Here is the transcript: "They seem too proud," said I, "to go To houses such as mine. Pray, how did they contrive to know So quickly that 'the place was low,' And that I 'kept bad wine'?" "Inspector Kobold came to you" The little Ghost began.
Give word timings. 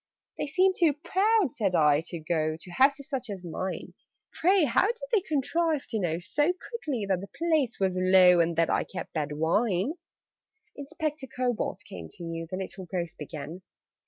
"They 0.39 0.47
seem 0.47 0.73
too 0.75 0.93
proud," 0.93 1.53
said 1.53 1.75
I, 1.75 2.01
"to 2.07 2.17
go 2.17 2.57
To 2.59 2.71
houses 2.71 3.07
such 3.07 3.29
as 3.29 3.45
mine. 3.45 3.93
Pray, 4.31 4.63
how 4.63 4.87
did 4.87 4.97
they 5.11 5.21
contrive 5.21 5.85
to 5.89 5.99
know 5.99 6.17
So 6.17 6.53
quickly 6.53 7.05
that 7.07 7.21
'the 7.21 7.29
place 7.37 7.79
was 7.79 7.93
low,' 7.99 8.39
And 8.39 8.55
that 8.55 8.71
I 8.71 8.83
'kept 8.83 9.13
bad 9.13 9.33
wine'?" 9.33 9.93
"Inspector 10.75 11.27
Kobold 11.27 11.81
came 11.85 12.07
to 12.13 12.23
you" 12.23 12.47
The 12.49 12.57
little 12.57 12.87
Ghost 12.87 13.19
began. 13.19 13.61